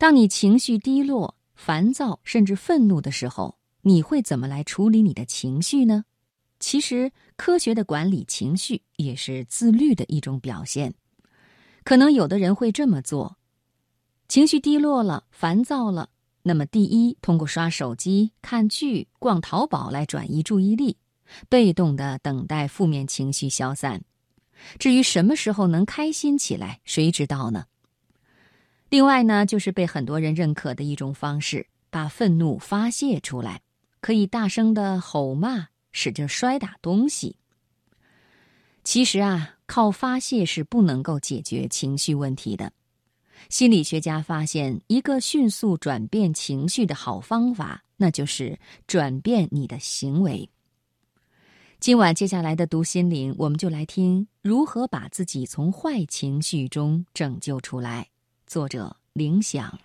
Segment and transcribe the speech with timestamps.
[0.00, 6.06] 当你情绪低落、烦躁甚至愤怒的时候，你会怎么来处理你的情绪呢？
[6.58, 10.94] 其实，科学的管理情绪也是自律的一种表现。
[11.84, 13.36] 可能有的人会这么做：
[14.26, 16.08] 情绪低落了、烦躁了，
[16.44, 20.96] 那么第一，通过刷手机、看剧、逛淘宝来转移注意力，
[21.50, 24.02] 被动的等待负面情绪消散。
[24.78, 27.66] 至于什么时候能开心起来，谁知道呢？
[28.90, 33.62] 另外呢，就是被很多人认可的一种方式，把愤怒发泄出来，
[34.02, 35.68] 可以大声的吼骂。
[35.92, 37.34] 使劲摔打东西。
[38.84, 42.72] 其实啊，靠发泄是不能够解决情绪问题的。
[43.48, 50.48] 心理学家发现，一个迅速转变情绪的好方法，那就是转变你的行为。
[51.80, 58.08] 今晚接下来的读心灵，我们就来听如何把自己从坏情绪中拯救出来。
[58.50, 59.78] 作者：铃响。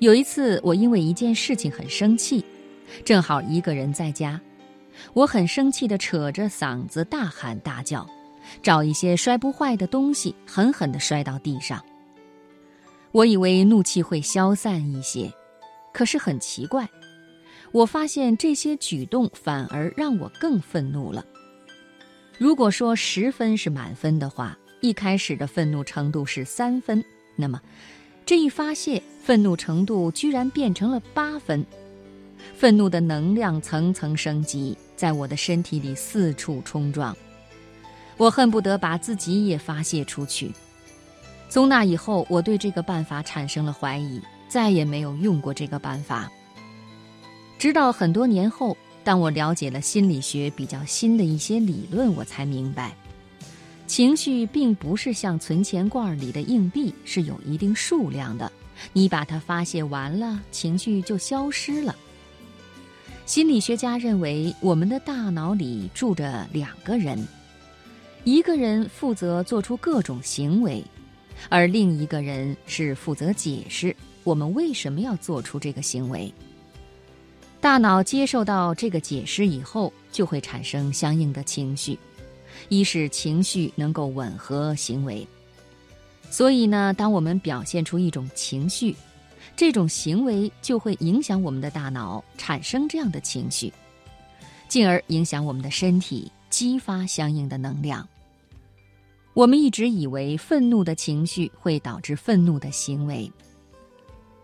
[0.00, 2.44] 有一次，我因为一件事情很生气，
[3.02, 4.38] 正好一个人在家，
[5.14, 8.06] 我很生气地扯着嗓子大喊大叫，
[8.62, 11.82] 找一些摔不坏的东西狠狠地摔到地上。
[13.12, 15.32] 我以为怒气会消散一些，
[15.92, 16.88] 可是很奇怪，
[17.72, 21.24] 我发现这些举动反而让我更愤怒了。
[22.38, 27.02] 如果说十分是满分的话，一开始的愤怒程度是三分，
[27.36, 27.60] 那么。
[28.26, 31.64] 这一发泄，愤怒程度居然变成了八分，
[32.56, 37.14] 愤怒的能量层层升级，在我的身体里四处冲撞，
[38.16, 40.52] 我恨不得把自己也发泄出去。
[41.48, 46.30] 从那以后，我对这个办法产生了怀疑，再也没有用过这个办法。
[47.58, 52.94] 直到很多年后，当我了解了心理学比较新的一些理论，我才明白。
[53.86, 58.50] 情绪并不是像存钱罐里的硬币，是有一定数量的。
[58.92, 61.94] 你把它发泄完了，情绪就消失了。
[63.26, 67.18] 心理学家认为，我们的大脑里住着两个人，
[68.22, 70.84] 一个人负责做出各种行为，
[71.48, 76.30] 而另一个人是负责解释我们为什么要做出这个行为。
[77.62, 81.98] 大脑接受到这个解释以后，就会产生相应的情绪。
[82.68, 85.26] 一是情绪能够吻合行为，
[86.30, 88.94] 所以呢，当我们表现出一种情绪，
[89.56, 93.72] 这种行为就会影响我们的大脑产生这样的情绪，
[94.68, 98.06] 进而影响我们的身体，激发相应的能量。
[99.32, 103.30] 我们一直以为愤怒的情绪会导致愤怒的行为，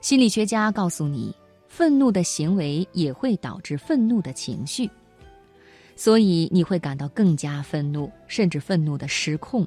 [0.00, 1.34] 心理学家告诉你，
[1.68, 4.88] 愤怒的行为也会导致愤怒的情绪。
[5.96, 9.66] 所以你会感到更加愤怒，甚至愤怒的失控。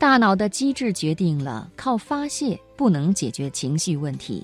[0.00, 4.42] 大脑的机制决定了靠发泄不能解决情绪问题，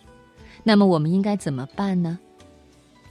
[0.63, 2.19] 那么我们应该怎么办呢？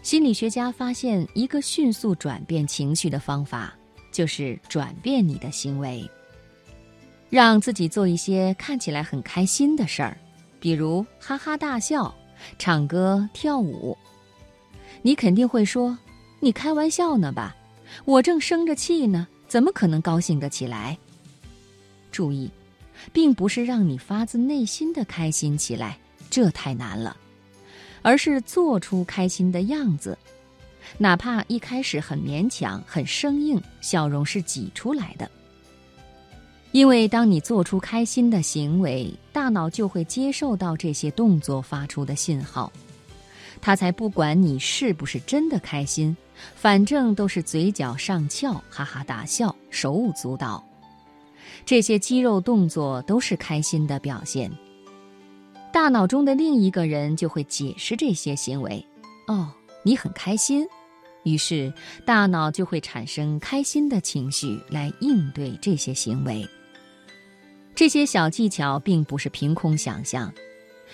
[0.04, 3.74] 心理学家发现，一个迅速转变情绪的方法
[4.12, 6.08] 就是转变你的行为，
[7.32, 10.16] 让自己做一些看起来很开心的事儿，
[10.60, 12.14] 比如哈哈大笑、
[12.60, 13.98] 唱歌、跳舞。
[15.02, 15.98] 你肯定会说。
[16.42, 17.56] 你开玩笑呢吧？
[18.04, 20.96] 我正生着气呢，怎么可能高兴得起来？
[22.16, 22.50] 注意，
[23.12, 25.98] 并不是让你发自内心的开心起来，
[26.30, 27.18] 这太难了，
[28.02, 30.18] 而是做出开心的样子，
[30.98, 35.30] 哪怕一开始很勉强、很生硬，笑容是挤出来的。
[36.72, 42.72] 因为当你做出开心的行为，大脑就会接受到这些动作发出的信号，
[43.60, 46.16] 他才不管你是不是真的开心。
[46.54, 50.62] 反正都是嘴角上翘，哈哈大笑，手舞足蹈，
[51.66, 54.52] 这些肌肉动作都是开心的表现。
[55.74, 58.86] 大脑中的另一个人就会解释这些行为
[59.28, 59.52] ：“哦，
[59.84, 60.66] 你很开心。”
[61.24, 61.74] 于是
[62.06, 66.48] 大脑就会产生开心的情绪来应对这些行为。
[67.74, 70.32] 这些小技巧并不是凭空想象，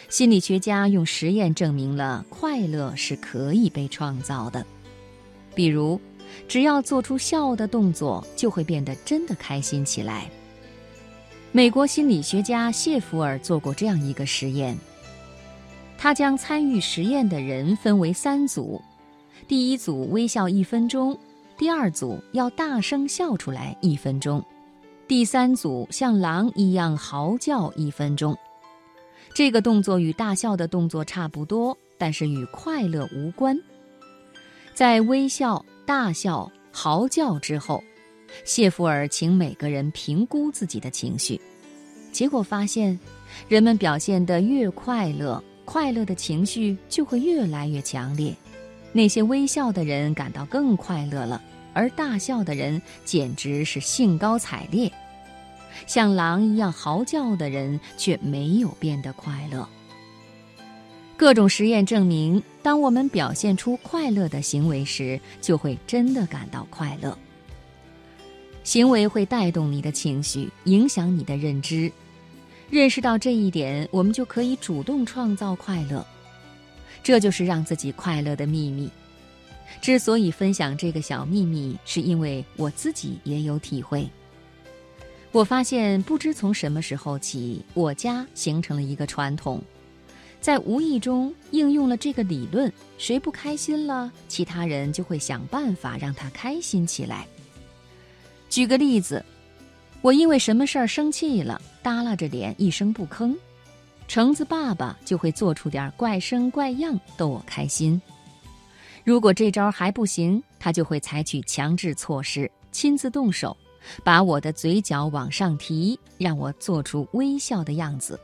[0.09, 4.65] 心理学家用实验证明了快乐是可以被创造的。
[5.53, 5.99] 比如，
[6.47, 10.31] 只要做出笑的动作，就会变得真的开心起来。
[11.53, 14.77] 美国心理学家谢弗尔做过这样一个实验，
[15.97, 18.81] 他将参与实验的人分为三组，
[19.49, 21.17] 第一组微笑一分钟，
[21.57, 24.41] 第二组要大声笑出来一分钟，
[25.09, 28.33] 第三组像狼一样嚎叫一分钟。
[29.33, 33.59] 这个动作与大笑的动作差不多，但是与快乐无关。
[34.73, 37.83] 在微笑、大笑、嚎叫之后，
[38.43, 41.39] 谢弗尔请每个人评估自己的情绪，
[42.11, 42.99] 结果发现，
[43.47, 48.35] 人们表现得越快乐，快乐的情绪就会越来越强烈。
[48.93, 51.41] 那些微笑的人感到更快乐了，
[51.73, 54.91] 而大笑的人简直是兴高采烈。
[55.87, 59.67] 像狼一样嚎叫的人却没有变得快乐。
[61.15, 67.17] 各种实验证明，当我们表现出快乐的行为时，就会真的感到快乐。
[68.63, 71.91] 行为会带动你的情绪，影响你的认知。
[72.69, 76.05] 认识到这一点，我们就可以主动创造快乐。
[77.03, 78.89] 这就是让自己快乐的秘密。
[79.81, 84.07] 之所以分享这个小秘密，是因为我自己也有体会。
[85.31, 89.61] 我发现，不知从什么时候起，我家形成了一个传统，
[90.39, 97.25] 在无意中应用了这个理论：谁不开心了，其他人就会想办法让他开心起来。
[98.51, 99.23] 举个例子，
[100.01, 103.33] 我因为什么事儿生气了，耷拉着脸一声不吭，
[104.09, 107.99] 橙子爸爸就会做出点怪声怪样逗我开心。
[109.05, 113.55] 如果这招还不行，他就会采取强制措施，亲自动手。
[114.03, 118.19] 把我的嘴角往上提，让我做出微笑的样子。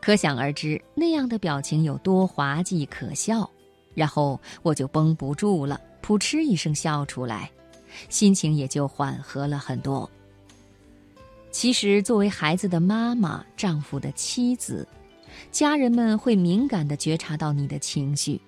[0.00, 3.50] 可想而知，那样的表情有多滑稽可笑。
[3.92, 7.50] 然后我就绷不住了，扑哧一声笑出来，
[8.08, 10.08] 心情也就缓和了很多。
[11.50, 14.86] 其实，作为孩子的妈妈、丈夫的妻子，
[15.50, 18.40] 家人们会敏感地觉察到你的情绪。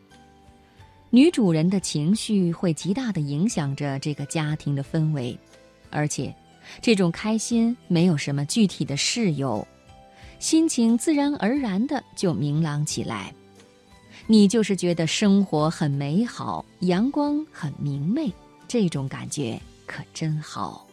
[1.10, 5.36] 女主人的情绪会极大地影响着这个家庭的氛围。
[5.90, 6.34] 而且，
[6.80, 9.66] 这种开心没有什么具体的事由，
[10.38, 13.34] 心情自然而然的就明朗起来。
[14.28, 18.32] 你就是觉得生活很美好，阳光很明媚，
[18.72, 20.91] 这种感觉可真好。